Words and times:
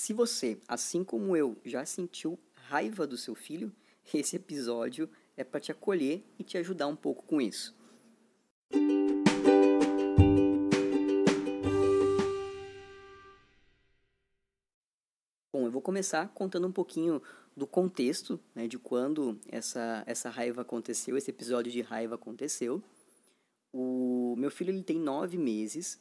Se 0.00 0.12
você, 0.12 0.60
assim 0.68 1.02
como 1.02 1.36
eu, 1.36 1.56
já 1.64 1.84
sentiu 1.84 2.38
raiva 2.54 3.04
do 3.04 3.16
seu 3.16 3.34
filho, 3.34 3.72
esse 4.14 4.36
episódio 4.36 5.10
é 5.36 5.42
para 5.42 5.58
te 5.58 5.72
acolher 5.72 6.24
e 6.38 6.44
te 6.44 6.56
ajudar 6.56 6.86
um 6.86 6.94
pouco 6.94 7.24
com 7.24 7.40
isso. 7.40 7.74
Bom, 15.52 15.66
eu 15.66 15.70
vou 15.72 15.82
começar 15.82 16.28
contando 16.28 16.68
um 16.68 16.72
pouquinho 16.72 17.20
do 17.56 17.66
contexto, 17.66 18.38
né, 18.54 18.68
de 18.68 18.78
quando 18.78 19.36
essa, 19.48 20.04
essa 20.06 20.30
raiva 20.30 20.62
aconteceu, 20.62 21.16
esse 21.16 21.32
episódio 21.32 21.72
de 21.72 21.80
raiva 21.80 22.14
aconteceu. 22.14 22.80
O 23.74 24.36
meu 24.38 24.52
filho 24.52 24.70
ele 24.70 24.84
tem 24.84 25.00
nove 25.00 25.36
meses 25.36 25.98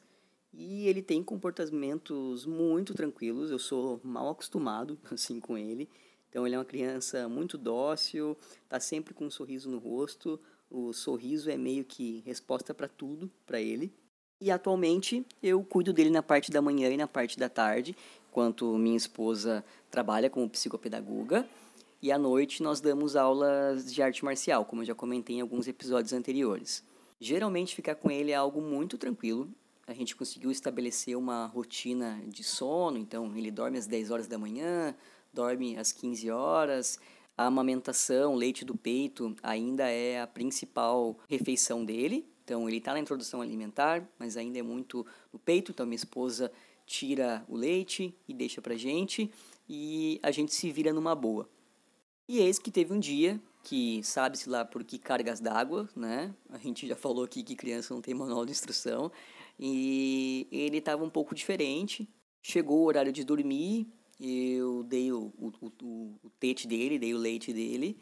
e 0.54 0.88
ele 0.88 1.02
tem 1.02 1.24
comportamentos 1.24 2.46
muito 2.46 2.94
tranquilos. 2.94 3.52
Eu 3.52 3.60
sou 3.60 4.00
mal 4.04 4.30
acostumado 4.30 4.98
assim 5.12 5.40
com 5.40 5.58
ele. 5.58 5.90
Então 6.30 6.46
ele 6.46 6.56
é 6.56 6.58
uma 6.58 6.66
criança 6.66 7.28
muito 7.28 7.58
dócil, 7.58 8.38
tá 8.68 8.80
sempre 8.80 9.14
com 9.14 9.26
um 9.26 9.32
sorriso 9.32 9.70
no 9.70 9.78
rosto. 9.78 10.40
O 10.70 10.92
sorriso 10.92 11.50
é 11.50 11.58
meio 11.58 11.86
que 11.86 12.22
resposta 12.26 12.74
para 12.74 12.88
tudo 12.88 13.32
para 13.46 13.62
ele. 13.62 13.92
E 14.40 14.52
atualmente 14.52 15.26
eu 15.42 15.64
cuido 15.64 15.94
dele 15.94 16.10
na 16.10 16.22
parte 16.22 16.52
da 16.52 16.62
manhã 16.62 16.90
e 16.90 16.98
na 16.98 17.08
parte 17.08 17.40
da 17.40 17.50
tarde 17.50 17.96
enquanto 18.38 18.78
minha 18.78 18.96
esposa 18.96 19.66
trabalha 19.90 20.30
como 20.30 20.48
psicopedagoga. 20.48 21.48
E 22.00 22.12
à 22.12 22.20
noite 22.20 22.62
nós 22.62 22.80
damos 22.80 23.16
aulas 23.16 23.92
de 23.92 24.00
arte 24.04 24.24
marcial, 24.24 24.64
como 24.64 24.84
eu 24.84 24.86
já 24.86 24.94
comentei 24.94 25.38
em 25.38 25.42
alguns 25.42 25.68
episódios 25.68 26.14
anteriores. 26.14 26.84
Geralmente 27.20 27.74
ficar 27.74 27.96
com 27.96 28.12
ele 28.12 28.30
é 28.30 28.36
algo 28.36 28.62
muito 28.62 28.96
tranquilo. 28.96 29.50
A 29.88 29.94
gente 29.94 30.18
conseguiu 30.18 30.52
estabelecer 30.52 31.18
uma 31.18 31.46
rotina 31.46 32.22
de 32.28 32.44
sono, 32.44 32.98
então 32.98 33.34
ele 33.38 33.50
dorme 33.50 33.78
às 33.78 33.88
10 33.88 34.12
horas 34.12 34.28
da 34.28 34.38
manhã, 34.38 34.94
dorme 35.34 35.78
às 35.78 35.94
15 35.94 36.30
horas. 36.30 37.00
A 37.38 37.46
amamentação, 37.46 38.36
leite 38.36 38.66
do 38.66 38.76
peito, 38.76 39.34
ainda 39.42 39.90
é 39.90 40.20
a 40.20 40.28
principal 40.28 41.18
refeição 41.30 41.86
dele. 41.86 42.28
Então 42.44 42.68
ele 42.68 42.80
está 42.80 42.92
na 42.92 43.00
introdução 43.00 43.42
alimentar, 43.42 44.06
mas 44.20 44.36
ainda 44.36 44.60
é 44.60 44.62
muito 44.62 45.06
no 45.32 45.40
peito. 45.40 45.72
Então 45.72 45.86
minha 45.86 45.96
esposa 45.96 46.52
tira 46.86 47.46
o 47.48 47.56
leite 47.56 48.14
e 48.28 48.34
deixa 48.34 48.62
pra 48.62 48.76
gente 48.76 49.32
e 49.70 50.20
a 50.22 50.32
gente 50.32 50.54
se 50.54 50.70
vira 50.70 50.92
numa 50.92 51.16
boa. 51.16 51.50
E 52.28 52.40
eis 52.40 52.60
que 52.60 52.70
teve 52.70 52.94
um 52.94 53.00
dia 53.00 53.40
que 53.68 54.02
sabe-se 54.02 54.50
lá 54.50 54.64
por 54.64 54.82
que 54.82 54.98
cargas 54.98 55.42
d'água, 55.42 55.90
né? 55.94 56.34
A 56.50 56.58
gente 56.58 56.88
já 56.88 56.96
falou 56.96 57.26
aqui 57.26 57.44
que 57.44 57.54
criança 57.54 57.94
não 57.94 58.02
tem 58.02 58.14
manual 58.14 58.46
de 58.46 58.52
instrução 58.54 59.12
e 59.60 60.48
ele 60.50 60.78
estava 60.78 61.04
um 61.04 61.10
pouco 61.10 61.36
diferente. 61.36 62.08
Chegou 62.42 62.80
o 62.80 62.86
horário 62.86 63.12
de 63.12 63.26
dormir, 63.26 63.86
eu 64.22 64.84
dei 64.84 65.12
o, 65.12 65.34
o, 65.38 65.52
o, 65.62 66.20
o 66.24 66.30
tete 66.40 66.66
dele, 66.66 66.98
dei 66.98 67.14
o 67.14 67.18
leite 67.18 67.52
dele 67.52 68.00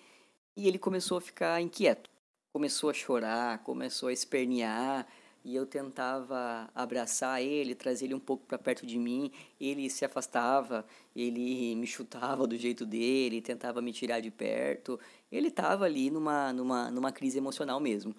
e 0.55 0.67
ele 0.67 0.77
começou 0.77 1.17
a 1.17 1.21
ficar 1.21 1.59
inquieto. 1.59 2.11
Começou 2.53 2.91
a 2.91 2.93
chorar, 2.93 3.63
começou 3.63 4.09
a 4.09 4.13
espernear, 4.13 5.07
e 5.45 5.55
eu 5.55 5.63
tentava 5.67 6.67
abraçar 6.73 7.39
ele, 7.39 7.75
trazer 7.75 8.05
ele 8.05 8.15
um 8.15 8.19
pouco 8.19 8.47
para 8.47 8.57
perto 8.57 8.83
de 8.83 8.97
mim, 8.97 9.31
ele 9.61 9.91
se 9.91 10.03
afastava, 10.03 10.83
ele 11.15 11.75
me 11.75 11.85
chutava 11.85 12.47
do 12.47 12.57
jeito 12.57 12.83
dele, 12.83 13.43
tentava 13.43 13.79
me 13.79 13.93
tirar 13.93 14.21
de 14.21 14.31
perto. 14.31 14.99
Ele 15.31 15.49
estava 15.49 15.85
ali 15.85 16.09
numa, 16.09 16.51
numa, 16.51 16.89
numa 16.89 17.11
crise 17.11 17.37
emocional 17.37 17.79
mesmo. 17.79 18.15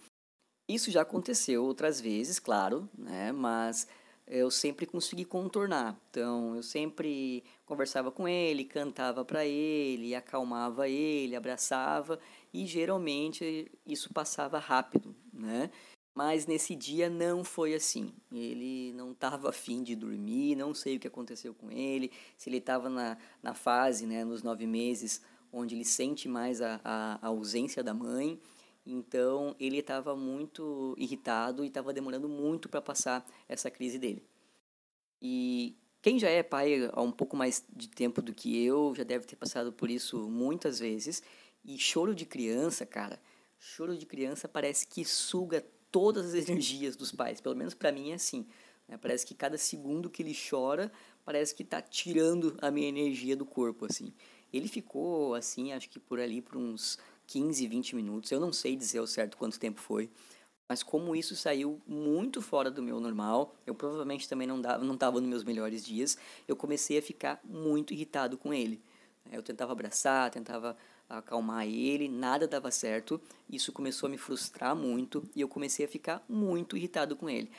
Isso 0.68 0.88
já 0.88 1.02
aconteceu 1.02 1.64
outras 1.64 2.00
vezes, 2.00 2.38
claro, 2.38 2.88
né? 2.96 3.32
mas 3.32 3.88
eu 4.24 4.48
sempre 4.48 4.86
consegui 4.86 5.24
contornar. 5.24 6.00
Então, 6.08 6.54
eu 6.54 6.62
sempre 6.62 7.42
conversava 7.64 8.12
com 8.12 8.28
ele, 8.28 8.64
cantava 8.64 9.24
para 9.24 9.44
ele, 9.44 10.14
acalmava 10.14 10.88
ele, 10.88 11.34
abraçava 11.34 12.20
e 12.54 12.66
geralmente 12.66 13.68
isso 13.84 14.12
passava 14.12 14.60
rápido, 14.60 15.12
né? 15.32 15.70
Mas 16.16 16.46
nesse 16.46 16.74
dia 16.74 17.10
não 17.10 17.44
foi 17.44 17.74
assim. 17.74 18.10
Ele 18.32 18.90
não 18.94 19.12
estava 19.12 19.50
afim 19.50 19.82
de 19.82 19.94
dormir, 19.94 20.56
não 20.56 20.72
sei 20.72 20.96
o 20.96 20.98
que 20.98 21.06
aconteceu 21.06 21.52
com 21.52 21.70
ele, 21.70 22.10
se 22.38 22.48
ele 22.48 22.56
estava 22.56 22.88
na, 22.88 23.18
na 23.42 23.52
fase, 23.52 24.06
né, 24.06 24.24
nos 24.24 24.42
nove 24.42 24.66
meses, 24.66 25.20
onde 25.52 25.74
ele 25.74 25.84
sente 25.84 26.26
mais 26.26 26.62
a, 26.62 26.80
a, 26.82 27.18
a 27.20 27.26
ausência 27.26 27.84
da 27.84 27.92
mãe. 27.92 28.40
Então 28.86 29.54
ele 29.60 29.76
estava 29.76 30.16
muito 30.16 30.94
irritado 30.96 31.62
e 31.62 31.68
estava 31.68 31.92
demorando 31.92 32.30
muito 32.30 32.66
para 32.66 32.80
passar 32.80 33.22
essa 33.46 33.70
crise 33.70 33.98
dele. 33.98 34.24
E 35.20 35.76
quem 36.00 36.18
já 36.18 36.30
é 36.30 36.42
pai 36.42 36.88
há 36.94 37.02
um 37.02 37.12
pouco 37.12 37.36
mais 37.36 37.62
de 37.70 37.90
tempo 37.90 38.22
do 38.22 38.32
que 38.32 38.64
eu 38.64 38.94
já 38.96 39.04
deve 39.04 39.26
ter 39.26 39.36
passado 39.36 39.70
por 39.70 39.90
isso 39.90 40.26
muitas 40.30 40.78
vezes. 40.78 41.22
E 41.62 41.76
choro 41.78 42.14
de 42.14 42.24
criança, 42.24 42.86
cara, 42.86 43.20
choro 43.58 43.98
de 43.98 44.06
criança 44.06 44.48
parece 44.48 44.86
que 44.86 45.04
suga 45.04 45.62
todas 45.96 46.26
as 46.26 46.34
energias 46.46 46.94
dos 46.94 47.10
pais. 47.10 47.40
Pelo 47.40 47.56
menos 47.56 47.72
para 47.72 47.90
mim 47.90 48.10
é 48.10 48.14
assim. 48.14 48.46
Né? 48.86 48.98
Parece 48.98 49.24
que 49.24 49.34
cada 49.34 49.56
segundo 49.56 50.10
que 50.10 50.22
ele 50.22 50.36
chora, 50.36 50.92
parece 51.24 51.54
que 51.54 51.62
está 51.62 51.80
tirando 51.80 52.54
a 52.60 52.70
minha 52.70 52.86
energia 52.86 53.34
do 53.34 53.46
corpo, 53.46 53.86
assim. 53.86 54.12
Ele 54.52 54.68
ficou 54.68 55.34
assim, 55.34 55.72
acho 55.72 55.88
que 55.88 55.98
por 55.98 56.20
ali 56.20 56.42
por 56.42 56.58
uns 56.58 56.98
15, 57.26 57.66
20 57.66 57.96
minutos. 57.96 58.30
Eu 58.30 58.38
não 58.38 58.52
sei 58.52 58.76
dizer 58.76 58.98
ao 58.98 59.06
certo 59.06 59.38
quanto 59.38 59.58
tempo 59.58 59.80
foi. 59.80 60.10
Mas 60.68 60.82
como 60.82 61.16
isso 61.16 61.34
saiu 61.34 61.80
muito 61.86 62.42
fora 62.42 62.70
do 62.70 62.82
meu 62.82 63.00
normal, 63.00 63.56
eu 63.66 63.74
provavelmente 63.74 64.28
também 64.28 64.46
não 64.46 64.60
dava, 64.60 64.84
não 64.84 64.94
estava 64.94 65.18
nos 65.18 65.30
meus 65.30 65.44
melhores 65.44 65.82
dias, 65.82 66.18
eu 66.46 66.56
comecei 66.56 66.98
a 66.98 67.02
ficar 67.02 67.40
muito 67.42 67.94
irritado 67.94 68.36
com 68.36 68.52
ele. 68.52 68.82
Eu 69.32 69.42
tentava 69.42 69.72
abraçar, 69.72 70.30
tentava 70.30 70.76
acalmar 71.08 71.66
ele, 71.66 72.08
nada 72.08 72.46
dava 72.46 72.70
certo. 72.70 73.20
Isso 73.48 73.72
começou 73.72 74.06
a 74.06 74.10
me 74.10 74.18
frustrar 74.18 74.74
muito 74.74 75.22
e 75.34 75.40
eu 75.40 75.48
comecei 75.48 75.84
a 75.86 75.88
ficar 75.88 76.24
muito 76.28 76.76
irritado 76.76 77.16
com 77.16 77.28
ele. 77.28 77.50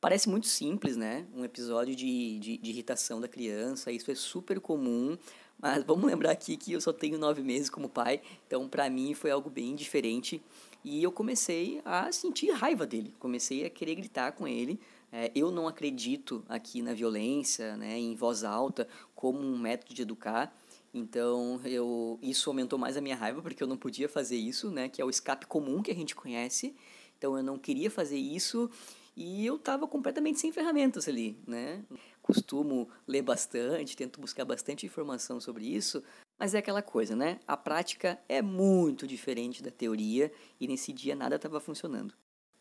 Parece 0.00 0.28
muito 0.28 0.48
simples, 0.48 0.96
né? 0.96 1.26
Um 1.34 1.44
episódio 1.44 1.94
de, 1.94 2.38
de, 2.38 2.58
de 2.58 2.70
irritação 2.70 3.20
da 3.20 3.28
criança, 3.28 3.92
isso 3.92 4.10
é 4.10 4.14
super 4.14 4.58
comum, 4.60 5.16
mas 5.60 5.84
vamos 5.86 6.04
lembrar 6.04 6.32
aqui 6.32 6.56
que 6.56 6.72
eu 6.72 6.80
só 6.80 6.92
tenho 6.92 7.16
nove 7.18 7.42
meses 7.42 7.70
como 7.70 7.88
pai, 7.88 8.20
então 8.46 8.68
para 8.68 8.90
mim 8.90 9.14
foi 9.14 9.30
algo 9.30 9.48
bem 9.48 9.74
diferente. 9.74 10.42
E 10.84 11.00
eu 11.00 11.12
comecei 11.12 11.80
a 11.84 12.10
sentir 12.10 12.50
raiva 12.50 12.84
dele, 12.84 13.14
comecei 13.20 13.64
a 13.64 13.70
querer 13.70 13.94
gritar 13.94 14.32
com 14.32 14.48
ele. 14.48 14.80
É, 15.12 15.30
eu 15.34 15.52
não 15.52 15.68
acredito 15.68 16.42
aqui 16.48 16.82
na 16.82 16.94
violência, 16.94 17.76
né, 17.76 17.96
em 17.96 18.16
voz 18.16 18.42
alta, 18.42 18.88
como 19.14 19.38
um 19.38 19.56
método 19.56 19.94
de 19.94 20.02
educar. 20.02 20.52
Então, 20.94 21.60
eu, 21.64 22.18
isso 22.20 22.50
aumentou 22.50 22.78
mais 22.78 22.96
a 22.96 23.00
minha 23.00 23.16
raiva, 23.16 23.40
porque 23.40 23.62
eu 23.62 23.66
não 23.66 23.78
podia 23.78 24.08
fazer 24.08 24.36
isso, 24.36 24.70
né? 24.70 24.88
Que 24.88 25.00
é 25.00 25.04
o 25.04 25.10
escape 25.10 25.46
comum 25.46 25.82
que 25.82 25.90
a 25.90 25.94
gente 25.94 26.14
conhece. 26.14 26.76
Então, 27.16 27.36
eu 27.36 27.42
não 27.42 27.58
queria 27.58 27.90
fazer 27.90 28.18
isso 28.18 28.70
e 29.16 29.46
eu 29.46 29.56
estava 29.56 29.86
completamente 29.86 30.38
sem 30.38 30.52
ferramentas 30.52 31.08
ali, 31.08 31.38
né? 31.46 31.82
Costumo 32.20 32.90
ler 33.06 33.22
bastante, 33.22 33.96
tento 33.96 34.20
buscar 34.20 34.44
bastante 34.44 34.84
informação 34.84 35.40
sobre 35.40 35.64
isso, 35.64 36.02
mas 36.38 36.54
é 36.54 36.58
aquela 36.58 36.82
coisa, 36.82 37.16
né? 37.16 37.40
A 37.46 37.56
prática 37.56 38.18
é 38.28 38.42
muito 38.42 39.06
diferente 39.06 39.62
da 39.62 39.70
teoria 39.70 40.30
e 40.60 40.68
nesse 40.68 40.92
dia 40.92 41.16
nada 41.16 41.36
estava 41.36 41.58
funcionando. 41.58 42.14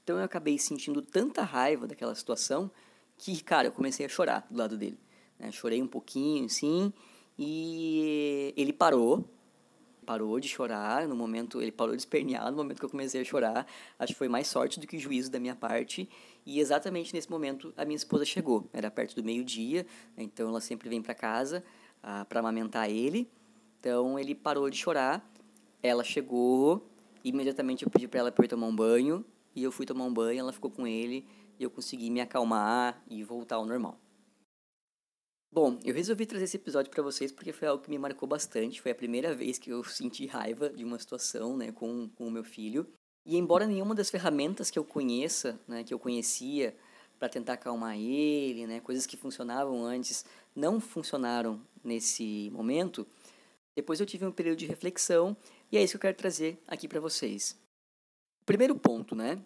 Então, 0.04 0.18
eu 0.18 0.24
acabei 0.24 0.58
sentindo 0.58 1.02
tanta 1.02 1.44
raiva 1.44 1.86
daquela 1.86 2.16
situação 2.16 2.72
que, 3.18 3.42
cara, 3.44 3.68
eu 3.68 3.72
comecei 3.72 4.06
a 4.06 4.10
chorar 4.10 4.48
do 4.50 4.58
lado 4.58 4.78
dele. 4.78 4.98
Né? 5.38 5.52
Chorei 5.52 5.82
um 5.82 5.88
pouquinho, 5.88 6.50
sim, 6.50 6.92
e 7.38 8.54
ele 8.56 8.74
parou, 8.74 9.28
parou 10.06 10.40
de 10.40 10.48
chorar 10.48 11.08
no 11.08 11.16
momento, 11.16 11.62
ele 11.62 11.72
parou 11.72 11.96
de 11.96 12.02
espernear 12.02 12.50
no 12.52 12.58
momento 12.58 12.80
que 12.80 12.86
eu 12.86 12.90
comecei 12.90 13.22
a 13.22 13.24
chorar. 13.24 13.66
Acho 13.98 14.14
que 14.14 14.18
foi 14.18 14.28
mais 14.28 14.48
sorte 14.48 14.80
do 14.80 14.88
que 14.88 14.98
juízo 14.98 15.32
da 15.32 15.40
minha 15.40 15.56
parte. 15.56 16.10
E 16.46 16.60
exatamente 16.60 17.14
nesse 17.14 17.30
momento 17.30 17.74
a 17.78 17.86
minha 17.86 17.96
esposa 17.96 18.26
chegou. 18.26 18.70
Era 18.74 18.92
perto 18.92 19.16
do 19.16 19.24
meio-dia, 19.24 19.86
então 20.18 20.50
ela 20.50 20.62
sempre 20.62 20.90
vem 20.90 21.02
para 21.02 21.14
casa 21.14 21.64
ah, 22.04 22.26
para 22.26 22.40
amamentar 22.40 22.90
ele. 22.90 23.30
Então 23.80 24.20
ele 24.20 24.36
parou 24.36 24.70
de 24.70 24.78
chorar. 24.78 25.26
Ela 25.82 26.04
chegou, 26.04 26.88
imediatamente 27.24 27.84
eu 27.84 27.90
pedi 27.90 28.08
para 28.08 28.20
ela 28.20 28.34
ir 28.38 28.48
tomar 28.48 28.68
um 28.68 28.76
banho 28.76 29.26
e 29.56 29.64
eu 29.64 29.72
fui 29.72 29.86
tomar 29.86 30.06
um 30.06 30.14
banho. 30.14 30.40
Ela 30.40 30.52
ficou 30.52 30.70
com 30.70 30.86
ele 30.86 31.26
e 31.60 31.64
eu 31.64 31.70
consegui 31.70 32.10
me 32.10 32.22
acalmar 32.22 33.02
e 33.10 33.24
voltar 33.24 33.56
ao 33.56 33.66
normal. 33.66 33.98
Bom, 35.54 35.78
eu 35.84 35.94
resolvi 35.94 36.26
trazer 36.26 36.46
esse 36.46 36.56
episódio 36.56 36.90
para 36.90 37.04
vocês 37.04 37.30
porque 37.30 37.52
foi 37.52 37.68
algo 37.68 37.84
que 37.84 37.90
me 37.90 37.98
marcou 37.98 38.26
bastante. 38.26 38.82
Foi 38.82 38.92
a 38.92 38.96
primeira 38.96 39.36
vez 39.36 39.60
que 39.60 39.70
eu 39.70 39.84
senti 39.84 40.26
raiva 40.26 40.70
de 40.70 40.86
uma 40.86 40.98
situação, 40.98 41.58
né, 41.58 41.74
com, 41.74 42.08
com 42.16 42.26
o 42.26 42.32
meu 42.32 42.44
filho. 42.44 42.88
E 43.26 43.36
embora 43.36 43.68
nenhuma 43.68 43.94
das 43.94 44.10
ferramentas 44.10 44.72
que 44.72 44.80
eu 44.80 44.86
conheça, 44.86 45.60
né, 45.68 45.84
que 45.84 45.94
eu 45.94 46.00
conhecia 46.00 46.74
para 47.20 47.28
tentar 47.28 47.54
acalmar 47.54 47.98
ele, 47.98 48.66
né, 48.66 48.80
coisas 48.80 49.06
que 49.06 49.18
funcionavam 49.18 49.84
antes, 49.84 50.24
não 50.56 50.80
funcionaram 50.80 51.62
nesse 51.84 52.50
momento, 52.52 53.06
depois 53.76 54.00
eu 54.00 54.06
tive 54.06 54.26
um 54.26 54.32
período 54.32 54.58
de 54.58 54.66
reflexão 54.66 55.36
e 55.70 55.78
é 55.78 55.84
isso 55.84 55.92
que 55.92 55.98
eu 55.98 56.02
quero 56.02 56.18
trazer 56.18 56.58
aqui 56.66 56.88
para 56.88 57.02
vocês. 57.02 57.60
Primeiro 58.46 58.74
ponto, 58.74 59.16
né? 59.16 59.38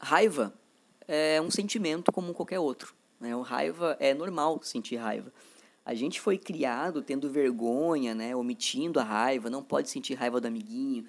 Raiva 0.00 0.52
é 1.06 1.40
um 1.40 1.50
sentimento 1.50 2.10
como 2.10 2.34
qualquer 2.34 2.58
outro. 2.58 2.92
Né? 3.20 3.34
O 3.34 3.40
raiva 3.40 3.96
é 4.00 4.12
normal 4.14 4.60
sentir 4.62 4.96
raiva. 4.96 5.32
A 5.84 5.94
gente 5.94 6.20
foi 6.20 6.36
criado 6.36 7.00
tendo 7.00 7.30
vergonha, 7.30 8.12
né, 8.12 8.34
omitindo 8.34 8.98
a 8.98 9.04
raiva, 9.04 9.48
não 9.48 9.62
pode 9.62 9.88
sentir 9.88 10.14
raiva 10.14 10.40
do 10.40 10.48
amiguinho, 10.48 11.06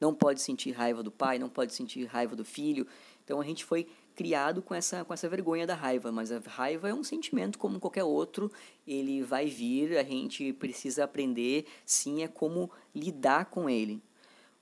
não 0.00 0.14
pode 0.14 0.40
sentir 0.40 0.70
raiva 0.70 1.02
do 1.02 1.10
pai, 1.10 1.36
não 1.36 1.48
pode 1.48 1.74
sentir 1.74 2.04
raiva 2.04 2.36
do 2.36 2.44
filho. 2.44 2.86
Então 3.24 3.40
a 3.40 3.44
gente 3.44 3.64
foi 3.64 3.88
criado 4.14 4.62
com 4.62 4.74
essa, 4.74 5.04
com 5.04 5.12
essa 5.12 5.28
vergonha 5.28 5.66
da 5.66 5.74
raiva, 5.74 6.12
mas 6.12 6.30
a 6.30 6.38
raiva 6.38 6.88
é 6.88 6.94
um 6.94 7.02
sentimento 7.02 7.58
como 7.58 7.80
qualquer 7.80 8.04
outro, 8.04 8.52
ele 8.86 9.22
vai 9.22 9.46
vir, 9.46 9.98
a 9.98 10.02
gente 10.02 10.52
precisa 10.52 11.04
aprender, 11.04 11.66
sim, 11.84 12.22
é 12.22 12.28
como 12.28 12.70
lidar 12.94 13.46
com 13.46 13.68
ele. 13.68 14.02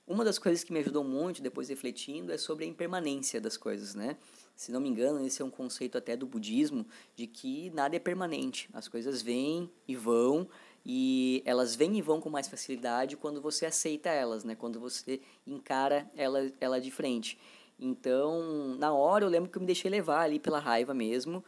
Uma 0.09 0.25
das 0.25 0.39
coisas 0.39 0.63
que 0.63 0.73
me 0.73 0.79
ajudou 0.79 1.03
muito, 1.03 1.39
depois 1.39 1.69
refletindo, 1.69 2.33
é 2.33 2.37
sobre 2.39 2.65
a 2.65 2.67
impermanência 2.67 3.39
das 3.39 3.55
coisas, 3.55 3.93
né? 3.93 4.17
Se 4.55 4.71
não 4.71 4.81
me 4.81 4.89
engano, 4.89 5.23
esse 5.23 5.39
é 5.39 5.45
um 5.45 5.51
conceito 5.51 5.99
até 5.99 6.17
do 6.17 6.25
budismo, 6.25 6.83
de 7.15 7.27
que 7.27 7.69
nada 7.75 7.95
é 7.95 7.99
permanente. 7.99 8.67
As 8.73 8.87
coisas 8.87 9.21
vêm 9.21 9.69
e 9.87 9.95
vão, 9.95 10.49
e 10.83 11.43
elas 11.45 11.75
vêm 11.75 11.95
e 11.95 12.01
vão 12.01 12.19
com 12.19 12.27
mais 12.27 12.47
facilidade 12.47 13.17
quando 13.17 13.39
você 13.39 13.67
aceita 13.67 14.09
elas, 14.09 14.43
né? 14.43 14.55
Quando 14.55 14.79
você 14.79 15.21
encara 15.45 16.09
ela, 16.15 16.51
ela 16.59 16.81
de 16.81 16.89
frente. 16.89 17.37
Então, 17.79 18.75
na 18.79 18.91
hora 18.91 19.23
eu 19.23 19.29
lembro 19.29 19.47
que 19.47 19.59
eu 19.59 19.61
me 19.61 19.67
deixei 19.67 19.91
levar 19.91 20.23
ali 20.23 20.39
pela 20.39 20.57
raiva 20.57 20.91
mesmo 20.91 21.45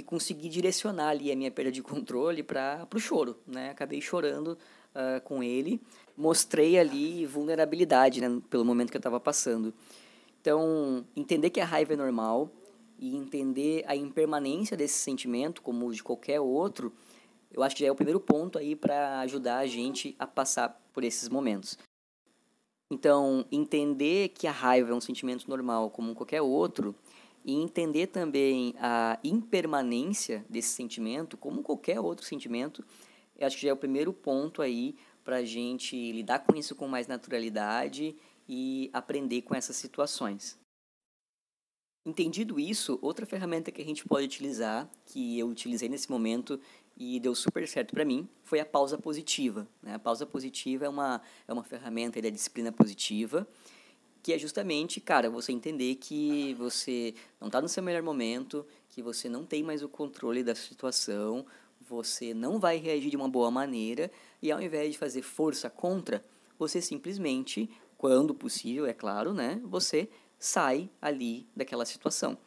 e 0.00 0.02
consegui 0.02 0.48
direcionar 0.48 1.10
ali 1.10 1.30
a 1.30 1.36
minha 1.36 1.50
perda 1.50 1.70
de 1.70 1.82
controle 1.82 2.42
para 2.42 2.88
o 2.94 2.98
choro, 2.98 3.36
né? 3.46 3.70
Acabei 3.70 4.00
chorando 4.00 4.56
uh, 4.94 5.20
com 5.24 5.42
ele, 5.42 5.78
mostrei 6.16 6.78
ali 6.78 7.26
vulnerabilidade, 7.26 8.18
né? 8.20 8.40
Pelo 8.48 8.64
momento 8.64 8.90
que 8.90 8.96
eu 8.96 9.00
estava 9.00 9.20
passando. 9.20 9.74
Então, 10.40 11.04
entender 11.14 11.50
que 11.50 11.60
a 11.60 11.66
raiva 11.66 11.92
é 11.92 11.96
normal 11.96 12.50
e 12.98 13.14
entender 13.14 13.84
a 13.86 13.94
impermanência 13.94 14.74
desse 14.74 14.98
sentimento, 14.98 15.60
como 15.60 15.92
de 15.92 16.02
qualquer 16.02 16.40
outro, 16.40 16.92
eu 17.52 17.62
acho 17.62 17.76
que 17.76 17.82
já 17.82 17.88
é 17.88 17.92
o 17.92 17.94
primeiro 17.94 18.20
ponto 18.20 18.58
aí 18.58 18.74
para 18.74 19.20
ajudar 19.20 19.58
a 19.58 19.66
gente 19.66 20.16
a 20.18 20.26
passar 20.26 20.80
por 20.94 21.04
esses 21.04 21.28
momentos. 21.28 21.78
Então, 22.90 23.44
entender 23.52 24.30
que 24.30 24.46
a 24.46 24.52
raiva 24.52 24.92
é 24.92 24.94
um 24.94 25.00
sentimento 25.00 25.48
normal 25.48 25.90
como 25.90 26.14
qualquer 26.14 26.40
outro 26.40 26.94
e 27.44 27.54
entender 27.54 28.08
também 28.08 28.74
a 28.78 29.18
impermanência 29.24 30.44
desse 30.48 30.68
sentimento 30.70 31.36
como 31.36 31.62
qualquer 31.62 32.00
outro 32.00 32.24
sentimento, 32.24 32.84
eu 33.36 33.46
acho 33.46 33.56
que 33.56 33.62
já 33.62 33.70
é 33.70 33.72
o 33.72 33.76
primeiro 33.76 34.12
ponto 34.12 34.60
aí 34.60 34.94
para 35.24 35.36
a 35.36 35.44
gente 35.44 36.12
lidar 36.12 36.40
com 36.40 36.54
isso 36.56 36.74
com 36.74 36.86
mais 36.86 37.06
naturalidade 37.06 38.16
e 38.48 38.90
aprender 38.92 39.42
com 39.42 39.54
essas 39.54 39.76
situações. 39.76 40.58
Entendido 42.04 42.58
isso, 42.58 42.98
outra 43.02 43.26
ferramenta 43.26 43.70
que 43.70 43.80
a 43.80 43.84
gente 43.84 44.06
pode 44.06 44.26
utilizar, 44.26 44.90
que 45.04 45.38
eu 45.38 45.48
utilizei 45.48 45.88
nesse 45.88 46.10
momento 46.10 46.58
e 46.96 47.20
deu 47.20 47.34
super 47.34 47.66
certo 47.68 47.92
para 47.92 48.04
mim, 48.04 48.28
foi 48.42 48.58
a 48.58 48.64
pausa 48.64 48.98
positiva. 48.98 49.68
Né? 49.82 49.94
A 49.94 49.98
pausa 49.98 50.26
positiva 50.26 50.86
é 50.86 50.88
uma, 50.88 51.20
é 51.46 51.52
uma 51.52 51.62
ferramenta 51.62 52.20
da 52.20 52.30
disciplina 52.30 52.72
positiva, 52.72 53.46
que 54.22 54.32
é 54.32 54.38
justamente, 54.38 55.00
cara, 55.00 55.30
você 55.30 55.52
entender 55.52 55.94
que 55.96 56.54
você 56.54 57.14
não 57.40 57.48
está 57.48 57.60
no 57.60 57.68
seu 57.68 57.82
melhor 57.82 58.02
momento, 58.02 58.66
que 58.88 59.02
você 59.02 59.28
não 59.28 59.44
tem 59.44 59.62
mais 59.62 59.82
o 59.82 59.88
controle 59.88 60.42
da 60.42 60.54
situação, 60.54 61.46
você 61.88 62.34
não 62.34 62.58
vai 62.58 62.76
reagir 62.76 63.10
de 63.10 63.16
uma 63.16 63.28
boa 63.28 63.50
maneira, 63.50 64.10
e 64.42 64.52
ao 64.52 64.60
invés 64.60 64.92
de 64.92 64.98
fazer 64.98 65.22
força 65.22 65.70
contra, 65.70 66.24
você 66.58 66.80
simplesmente 66.80 67.70
quando 67.96 68.34
possível, 68.34 68.86
é 68.86 68.94
claro, 68.94 69.34
né, 69.34 69.60
você 69.64 70.08
sai 70.38 70.88
ali 71.02 71.46
daquela 71.54 71.84
situação. 71.84 72.38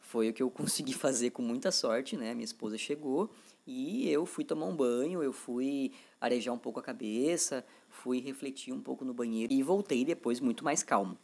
Foi 0.00 0.30
o 0.30 0.32
que 0.32 0.42
eu 0.42 0.48
consegui 0.52 0.94
fazer 0.94 1.30
com 1.30 1.42
muita 1.42 1.70
sorte, 1.70 2.16
né? 2.16 2.32
Minha 2.32 2.46
esposa 2.46 2.78
chegou 2.78 3.30
e 3.66 4.08
eu 4.08 4.26
fui 4.26 4.44
tomar 4.44 4.66
um 4.66 4.74
banho, 4.74 5.22
eu 5.22 5.32
fui 5.32 5.92
arejar 6.20 6.52
um 6.52 6.58
pouco 6.58 6.80
a 6.80 6.82
cabeça, 6.82 7.64
fui 7.88 8.20
refletir 8.20 8.72
um 8.72 8.80
pouco 8.80 9.04
no 9.04 9.14
banheiro 9.14 9.52
e 9.52 9.62
voltei 9.62 10.04
depois 10.04 10.40
muito 10.40 10.64
mais 10.64 10.82
calmo. 10.82 11.16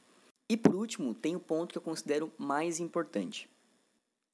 E 0.48 0.56
por 0.56 0.74
último, 0.74 1.14
tem 1.14 1.36
o 1.36 1.40
ponto 1.40 1.72
que 1.72 1.78
eu 1.78 1.82
considero 1.82 2.32
mais 2.38 2.80
importante, 2.80 3.48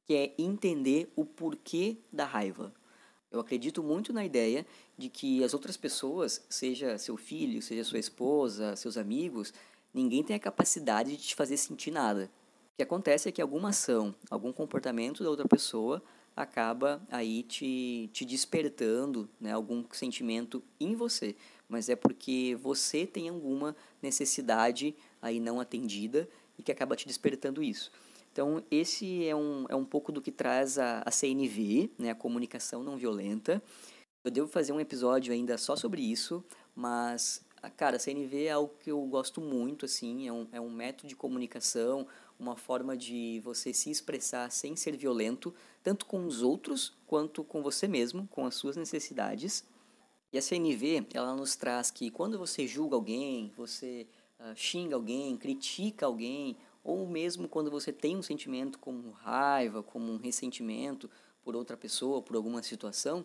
que 0.07 0.15
é 0.15 0.35
entender 0.39 1.11
o 1.17 1.25
porquê 1.25 1.97
da 2.13 2.25
raiva. 2.25 2.73
Eu 3.31 3.41
acredito 3.41 3.83
muito 3.83 4.13
na 4.13 4.25
ideia 4.25 4.65
de 4.97 5.09
que 5.09 5.43
as 5.43 5.55
outras 5.55 5.77
pessoas, 5.77 6.45
seja 6.49 6.97
seu 6.99 7.17
filho, 7.17 7.61
seja 7.61 7.83
sua 7.83 7.99
esposa, 7.99 8.77
seus 8.77 8.97
amigos, 8.97 9.53
ninguém 9.93 10.23
tem 10.23 10.37
a 10.37 10.41
capacidade 10.41 11.17
de 11.17 11.23
te 11.23 11.35
fazer 11.35 11.57
sentir 11.57 11.91
nada. 11.91 12.31
O 12.75 12.77
que 12.77 12.83
acontece 12.83 13.29
é 13.29 13.33
que 13.33 13.43
alguma 13.43 13.71
ação, 13.71 14.15
algum 14.31 14.53
comportamento 14.53 15.25
da 15.25 15.31
outra 15.31 15.49
pessoa 15.49 16.01
acaba 16.37 17.01
aí 17.11 17.43
te, 17.43 18.11
te 18.13 18.25
despertando 18.25 19.29
né, 19.41 19.53
algum 19.53 19.85
sentimento 19.93 20.63
em 20.81 20.95
você. 20.95 21.37
Mas 21.69 21.89
é 21.89 21.97
porque 21.97 22.57
você 22.61 23.07
tem 23.07 23.29
alguma 23.29 23.75
necessidade 24.03 24.95
aí 25.23 25.41
não 25.41 25.61
atendida 25.61 26.29
e 26.59 26.63
que 26.63 26.73
acaba 26.73 26.97
te 26.97 27.07
despertando 27.07 27.63
isso. 27.63 27.91
Então, 28.33 28.65
esse 28.69 29.27
é 29.27 29.35
um, 29.35 29.65
é 29.69 29.77
um 29.77 29.85
pouco 29.85 30.11
do 30.11 30.21
que 30.21 30.33
traz 30.33 30.77
a, 30.77 31.03
a 31.07 31.11
CNV, 31.11 31.91
né, 31.97 32.11
a 32.11 32.15
comunicação 32.17 32.83
não 32.83 32.97
violenta. 32.97 33.63
Eu 34.25 34.31
devo 34.31 34.49
fazer 34.49 34.73
um 34.73 34.81
episódio 34.81 35.33
ainda 35.33 35.57
só 35.57 35.77
sobre 35.77 36.03
isso, 36.03 36.45
mas, 36.75 37.45
cara, 37.77 37.97
a 37.97 37.99
CNV 38.01 38.47
é 38.47 38.51
algo 38.51 38.75
que 38.81 38.91
eu 38.91 39.01
gosto 39.03 39.41
muito, 39.41 39.85
assim, 39.85 40.27
é 40.27 40.33
um, 40.33 40.49
é 40.51 40.61
um 40.61 40.71
método 40.71 41.07
de 41.07 41.15
comunicação, 41.15 42.09
uma 42.39 42.57
forma 42.57 42.97
de 42.97 43.41
você 43.45 43.73
se 43.73 43.91
expressar 43.91 44.51
sem 44.51 44.77
ser 44.77 44.97
violento, 44.97 45.55
tanto 45.83 46.07
com 46.07 46.27
os 46.27 46.43
outros 46.43 46.97
quanto 47.07 47.45
com 47.45 47.63
você 47.63 47.87
mesmo, 47.87 48.27
com 48.29 48.45
as 48.47 48.55
suas 48.55 48.77
necessidades. 48.77 49.65
E 50.33 50.39
a 50.39 50.43
CNV, 50.43 51.07
ela 51.15 51.35
nos 51.35 51.55
traz 51.55 51.91
que 51.91 52.11
quando 52.11 52.39
você 52.39 52.67
julga 52.67 52.97
alguém, 52.97 53.53
você 53.57 54.07
uh, 54.41 54.57
xinga 54.57 54.97
alguém, 54.97 55.37
critica 55.37 56.07
alguém, 56.07 56.57
ou 56.83 57.07
mesmo 57.09 57.49
quando 57.49 57.71
você 57.71 57.93
tem 57.93 58.17
um 58.17 58.23
sentimento 58.23 58.79
como 58.79 59.11
raiva, 59.11 59.83
como 59.83 60.13
um 60.13 60.19
ressentimento 60.19 61.09
por 61.43 61.55
outra 61.55 61.77
pessoa, 61.77 62.21
por 62.21 62.37
alguma 62.37 62.63
situação, 62.63 63.25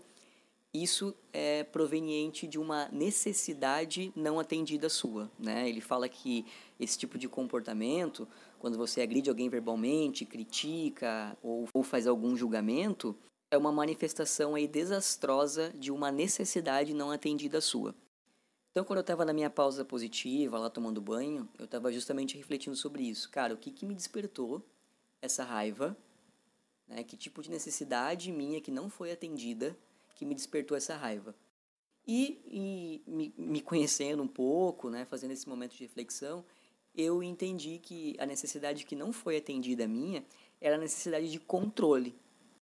isso 0.73 1.15
é 1.33 1.63
proveniente 1.63 2.47
de 2.47 2.59
uma 2.59 2.87
necessidade 2.89 4.13
não 4.15 4.39
atendida 4.39 4.87
sua, 4.87 5.31
né? 5.39 5.67
Ele 5.67 5.81
fala 5.81 6.07
que 6.07 6.45
esse 6.79 6.97
tipo 6.97 7.17
de 7.17 7.27
comportamento, 7.27 8.27
quando 8.59 8.77
você 8.77 9.01
agride 9.01 9.29
alguém 9.29 9.49
verbalmente, 9.49 10.25
critica 10.25 11.35
ou, 11.41 11.67
ou 11.73 11.81
faz 11.81 12.05
algum 12.05 12.35
julgamento, 12.35 13.15
é 13.51 13.57
uma 13.57 13.71
manifestação 13.71 14.53
aí 14.53 14.67
desastrosa 14.67 15.73
de 15.75 15.91
uma 15.91 16.11
necessidade 16.11 16.93
não 16.93 17.09
atendida 17.09 17.59
sua. 17.59 17.95
Então, 18.71 18.85
quando 18.85 18.97
eu 18.97 19.01
estava 19.01 19.25
na 19.25 19.33
minha 19.33 19.49
pausa 19.49 19.83
positiva, 19.83 20.59
lá 20.59 20.69
tomando 20.69 21.01
banho, 21.01 21.49
eu 21.57 21.65
estava 21.65 21.91
justamente 21.91 22.37
refletindo 22.37 22.75
sobre 22.75 23.03
isso. 23.03 23.27
Cara, 23.31 23.55
o 23.55 23.57
que, 23.57 23.71
que 23.71 23.87
me 23.87 23.95
despertou 23.95 24.63
essa 25.19 25.43
raiva? 25.43 25.97
Né? 26.87 27.03
Que 27.03 27.17
tipo 27.17 27.41
de 27.41 27.49
necessidade 27.49 28.31
minha 28.31 28.61
que 28.61 28.69
não 28.69 28.87
foi 28.87 29.11
atendida 29.11 29.75
que 30.19 30.25
me 30.25 30.35
despertou 30.35 30.75
essa 30.75 30.97
raiva? 30.97 31.33
E, 32.05 32.41
e 32.45 33.09
me, 33.09 33.33
me, 33.37 33.61
conhecendo 33.61 34.21
um 34.21 34.27
pouco, 34.27 34.89
né, 34.89 35.05
fazendo 35.05 35.31
esse 35.31 35.47
momento 35.47 35.75
de 35.75 35.83
reflexão, 35.83 36.43
eu 36.93 37.23
entendi 37.23 37.79
que 37.79 38.17
a 38.19 38.25
necessidade 38.25 38.85
que 38.85 38.97
não 38.97 39.13
foi 39.13 39.37
atendida 39.37 39.87
minha 39.87 40.25
era 40.59 40.75
a 40.75 40.79
necessidade 40.79 41.31
de 41.31 41.39
controle. 41.39 42.13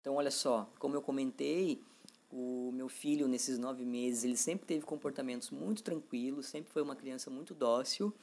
Então, 0.02 0.16
olha 0.16 0.32
só, 0.32 0.70
como 0.78 0.96
eu 0.96 1.02
comentei, 1.02 1.82
o 2.30 2.72
meu 2.74 2.90
filho, 2.90 3.26
nesses 3.26 3.58
nove 3.58 3.86
meses, 3.86 4.26
ele 4.26 4.36
sempre 4.36 4.66
teve 4.66 4.86
comportamentos 4.86 5.50
muito 5.50 5.82
tranquilos, 5.82 6.48
sempre 6.48 6.74
foi 6.74 6.82
uma 6.82 6.96
criança 6.96 7.30
muito 7.30 7.54
dócil 7.54 8.14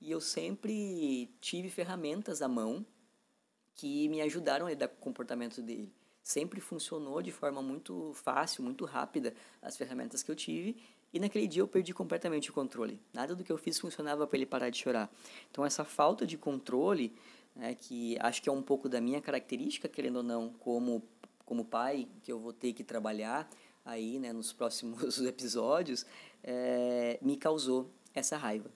e 0.00 0.10
eu 0.10 0.20
sempre 0.20 1.30
tive 1.40 1.70
ferramentas 1.70 2.42
à 2.42 2.48
mão 2.48 2.84
que 3.76 4.08
me 4.08 4.20
ajudaram 4.20 4.66
a 4.66 4.70
lidar 4.70 4.88
com 4.88 4.96
o 4.96 5.04
comportamento 5.04 5.62
dele. 5.62 5.92
Sempre 6.22 6.60
funcionou 6.60 7.22
de 7.22 7.32
forma 7.32 7.62
muito 7.62 8.12
fácil, 8.14 8.62
muito 8.62 8.84
rápida 8.84 9.34
as 9.62 9.76
ferramentas 9.76 10.22
que 10.22 10.30
eu 10.30 10.36
tive 10.36 10.76
e 11.12 11.18
naquele 11.18 11.46
dia 11.46 11.62
eu 11.62 11.68
perdi 11.68 11.92
completamente 11.92 12.50
o 12.50 12.52
controle. 12.52 13.00
Nada 13.12 13.34
do 13.34 13.42
que 13.42 13.50
eu 13.50 13.58
fiz 13.58 13.78
funcionava 13.78 14.26
para 14.26 14.36
ele 14.36 14.46
parar 14.46 14.70
de 14.70 14.78
chorar. 14.78 15.10
Então 15.50 15.64
essa 15.64 15.84
falta 15.84 16.26
de 16.26 16.36
controle, 16.36 17.12
né, 17.54 17.74
que 17.74 18.16
acho 18.20 18.42
que 18.42 18.48
é 18.48 18.52
um 18.52 18.62
pouco 18.62 18.88
da 18.88 19.00
minha 19.00 19.20
característica, 19.20 19.88
querendo 19.88 20.16
ou 20.16 20.22
não, 20.22 20.52
como 20.54 21.02
como 21.50 21.64
pai, 21.64 22.06
que 22.22 22.30
eu 22.30 22.38
vou 22.38 22.52
ter 22.52 22.72
que 22.72 22.84
trabalhar 22.84 23.50
aí, 23.84 24.20
né, 24.20 24.32
nos 24.32 24.52
próximos 24.52 25.18
episódios, 25.26 26.06
é, 26.44 27.18
me 27.20 27.36
causou 27.36 27.90
essa 28.14 28.36
raiva. 28.36 28.70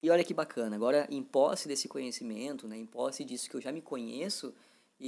E 0.00 0.08
olha 0.08 0.22
que 0.22 0.32
bacana, 0.32 0.76
agora 0.76 1.08
em 1.10 1.24
posse 1.24 1.66
desse 1.66 1.88
conhecimento, 1.88 2.68
né, 2.68 2.76
em 2.76 2.86
posse 2.86 3.24
disso 3.24 3.50
que 3.50 3.56
eu 3.56 3.60
já 3.60 3.72
me 3.72 3.82
conheço, 3.82 4.54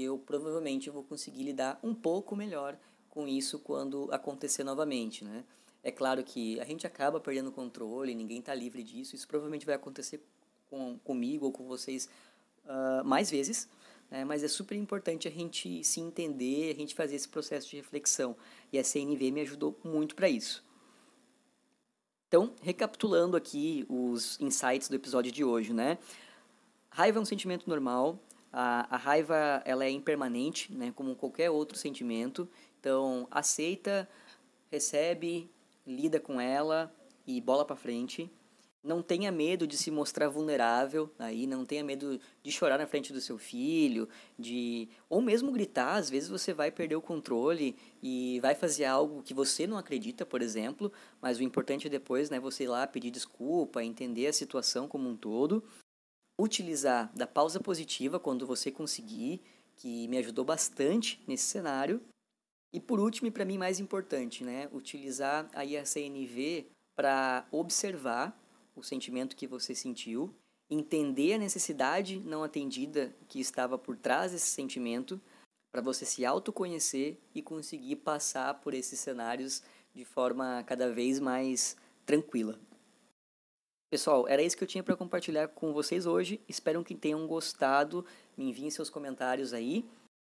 eu 0.03 0.19
provavelmente 0.19 0.91
vou 0.91 1.03
conseguir 1.03 1.43
lidar 1.43 1.79
um 1.83 1.95
pouco 1.95 2.35
melhor 2.35 2.77
com 3.09 3.29
isso 3.29 3.59
quando 3.59 4.09
acontecer 4.13 4.65
novamente, 4.65 5.25
né? 5.25 5.45
É 5.83 5.91
claro 5.91 6.25
que 6.25 6.59
a 6.61 6.65
gente 6.65 6.87
acaba 6.87 7.21
perdendo 7.21 7.51
o 7.51 7.53
controle, 7.53 8.15
ninguém 8.15 8.39
está 8.39 8.55
livre 8.55 8.83
disso, 8.83 9.15
isso 9.15 9.29
provavelmente 9.29 9.67
vai 9.67 9.75
acontecer 9.75 10.21
com, 10.71 10.99
comigo 11.05 11.47
ou 11.47 11.53
com 11.53 11.67
vocês 11.67 12.09
uh, 12.65 13.05
mais 13.05 13.31
vezes, 13.31 13.69
é, 14.11 14.25
mas 14.25 14.43
é 14.43 14.49
super 14.49 14.77
importante 14.77 15.29
a 15.29 15.31
gente 15.31 15.83
se 15.85 16.01
entender, 16.01 16.73
a 16.73 16.75
gente 16.75 16.95
fazer 16.95 17.17
esse 17.17 17.29
processo 17.29 17.69
de 17.69 17.77
reflexão. 17.77 18.37
E 18.73 18.79
a 18.79 18.85
CNV 18.85 19.31
me 19.31 19.41
ajudou 19.41 19.79
muito 19.83 20.15
para 20.15 20.29
isso. 20.29 20.65
Então, 22.29 22.53
recapitulando 22.63 23.37
aqui 23.37 23.85
os 23.89 24.41
insights 24.41 24.89
do 24.89 24.97
episódio 24.97 25.31
de 25.31 25.45
hoje, 25.45 25.73
né? 25.73 25.99
Raiva 26.91 27.19
é 27.19 27.23
um 27.23 27.25
sentimento 27.25 27.69
normal. 27.69 28.19
A, 28.57 28.95
a 28.95 28.97
raiva 28.97 29.61
ela 29.65 29.85
é 29.85 29.91
impermanente, 29.91 30.73
né? 30.73 30.93
Como 30.95 31.17
qualquer 31.17 31.51
outro 31.51 31.77
sentimento. 31.77 32.49
Então, 32.79 33.27
aceita, 33.29 34.09
recebe, 34.71 35.51
lida 35.85 36.21
com 36.21 36.41
ela 36.41 36.95
e 37.27 37.41
bola 37.41 37.65
para 37.65 37.75
frente. 37.75 38.31
Não 38.81 39.03
tenha 39.03 39.33
medo 39.33 39.67
de 39.67 39.77
se 39.77 39.91
mostrar 39.91 40.29
vulnerável, 40.29 41.11
aí 41.19 41.49
não 41.49 41.65
tenha 41.65 41.83
medo 41.83 42.21
de 42.45 42.53
chorar 42.53 42.79
na 42.79 42.87
frente 42.87 43.13
do 43.13 43.21
seu 43.21 43.39
filho, 43.39 44.09
de 44.39 44.89
ou 45.09 45.21
mesmo 45.21 45.51
gritar, 45.51 45.97
às 45.97 46.09
vezes 46.09 46.29
você 46.29 46.53
vai 46.53 46.71
perder 46.71 46.95
o 46.95 47.03
controle 47.03 47.75
e 48.03 48.39
vai 48.41 48.55
fazer 48.55 48.85
algo 48.85 49.23
que 49.23 49.33
você 49.35 49.67
não 49.67 49.79
acredita, 49.79 50.25
por 50.27 50.43
exemplo, 50.43 50.93
mas 51.21 51.39
o 51.39 51.43
importante 51.43 51.87
é 51.87 51.91
depois, 51.91 52.29
né, 52.29 52.39
você 52.39 52.65
ir 52.65 52.69
lá 52.69 52.87
pedir 52.87 53.11
desculpa, 53.11 53.83
entender 53.83 54.27
a 54.27 54.33
situação 54.35 54.87
como 54.87 55.09
um 55.09 55.17
todo, 55.17 55.65
utilizar 56.39 57.11
da 57.15 57.27
pausa 57.27 57.61
positiva 57.61 58.19
quando 58.19 58.47
você 58.47 58.71
conseguir, 58.71 59.43
que 59.77 60.09
me 60.09 60.19
ajudou 60.19 60.45
bastante 60.45 61.23
nesse 61.27 61.45
cenário. 61.45 62.01
E 62.73 62.81
por 62.81 62.99
último, 62.99 63.29
e 63.29 63.31
para 63.31 63.45
mim 63.45 63.59
mais 63.59 63.79
importante, 63.79 64.45
né, 64.45 64.69
utilizar 64.73 65.49
a 65.55 65.63
IACNV 65.63 66.67
para 66.97 67.47
observar 67.51 68.37
o 68.75 68.83
sentimento 68.83 69.37
que 69.37 69.47
você 69.47 69.75
sentiu, 69.75 70.35
entender 70.69 71.35
a 71.35 71.39
necessidade 71.39 72.19
não 72.21 72.43
atendida 72.43 73.15
que 73.29 73.41
estava 73.41 73.79
por 73.79 73.97
trás 73.97 74.33
desse 74.33 74.47
sentimento, 74.47 75.21
para 75.71 75.83
você 75.83 76.05
se 76.05 76.25
autoconhecer 76.25 77.19
e 77.35 77.43
conseguir 77.43 77.97
passar 77.97 78.55
por 78.61 78.75
esses 78.75 78.99
cenários 79.01 79.63
de 79.93 80.05
forma 80.05 80.63
cada 80.65 80.93
vez 80.93 81.19
mais 81.19 81.77
tranquila. 82.07 82.59
Pessoal, 83.95 84.27
era 84.27 84.43
isso 84.43 84.57
que 84.57 84.65
eu 84.65 84.67
tinha 84.67 84.83
para 84.83 84.97
compartilhar 84.97 85.47
com 85.47 85.73
vocês 85.73 86.05
hoje. 86.05 86.41
Espero 86.49 86.83
que 86.83 86.97
tenham 86.97 87.29
gostado. 87.29 88.05
Me 88.37 88.49
enviem 88.49 88.69
seus 88.69 88.91
comentários 88.91 89.55
aí. 89.55 89.89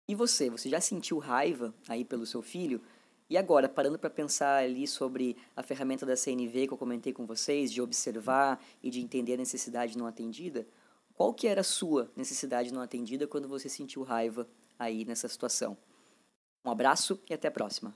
E 0.07 0.13
você, 0.13 0.47
você 0.47 0.69
já 0.69 0.79
sentiu 0.79 1.17
raiva 1.17 1.73
aí 1.89 2.05
pelo 2.05 2.23
seu 2.23 2.43
filho? 2.43 2.79
E 3.27 3.35
agora, 3.35 3.67
parando 3.67 3.97
para 3.97 4.11
pensar 4.11 4.63
ali 4.63 4.85
sobre 4.85 5.35
a 5.55 5.63
ferramenta 5.63 6.05
da 6.05 6.15
CNV 6.15 6.67
que 6.67 6.73
eu 6.73 6.77
comentei 6.77 7.11
com 7.11 7.25
vocês, 7.25 7.71
de 7.73 7.81
observar 7.81 8.63
e 8.83 8.91
de 8.91 9.01
entender 9.01 9.33
a 9.33 9.37
necessidade 9.37 9.97
não 9.97 10.05
atendida, 10.05 10.67
qual 11.15 11.33
que 11.33 11.47
era 11.47 11.61
a 11.61 11.63
sua 11.63 12.11
necessidade 12.15 12.71
não 12.71 12.83
atendida 12.83 13.25
quando 13.25 13.47
você 13.47 13.67
sentiu 13.67 14.03
raiva 14.03 14.47
aí 14.77 15.03
nessa 15.03 15.27
situação? 15.27 15.75
Um 16.63 16.69
abraço 16.69 17.19
e 17.27 17.33
até 17.33 17.47
a 17.47 17.51
próxima. 17.51 17.95